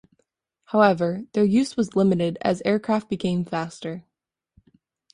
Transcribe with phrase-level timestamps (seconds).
[0.65, 4.03] However, their use was limited as aircraft became faster.